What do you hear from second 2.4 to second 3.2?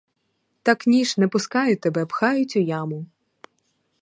у яму.